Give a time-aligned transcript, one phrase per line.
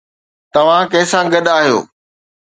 [0.53, 1.79] توهان ڪنهن سان گڏ آيا آهيو؟